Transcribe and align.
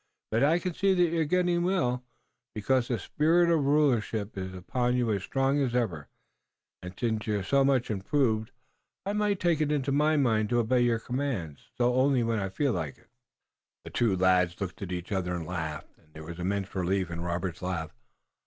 But 0.31 0.43
I 0.43 0.57
can 0.57 0.73
see 0.73 0.95
that 0.95 1.11
you're 1.11 1.25
getting 1.25 1.61
well, 1.63 2.03
because 2.55 2.87
the 2.87 2.97
spirit 2.97 3.51
of 3.51 3.65
rulership 3.65 4.35
is 4.35 4.51
upon 4.51 4.95
you 4.95 5.11
as 5.13 5.21
strong 5.21 5.59
as 5.61 5.75
ever, 5.75 6.09
and, 6.81 6.95
since 6.99 7.27
you're 7.27 7.43
so 7.43 7.63
much 7.63 7.91
improved, 7.91 8.49
I 9.05 9.13
may 9.13 9.35
take 9.35 9.61
it 9.61 9.71
into 9.71 9.91
my 9.91 10.17
mind 10.17 10.49
to 10.49 10.57
obey 10.59 10.81
your 10.81 10.97
commands, 10.97 11.69
though 11.77 11.93
only 11.93 12.23
when 12.23 12.39
I 12.39 12.49
feel 12.49 12.73
like 12.73 12.97
it." 12.97 13.11
The 13.83 13.91
two 13.91 14.15
lads 14.17 14.59
looked 14.59 14.81
at 14.81 14.91
each 14.91 15.11
other 15.11 15.35
and 15.35 15.45
laughed, 15.45 15.95
and 15.99 16.11
there 16.15 16.23
was 16.23 16.39
immense 16.39 16.73
relief 16.73 17.11
in 17.11 17.21
Robert's 17.21 17.61
laugh. 17.61 17.91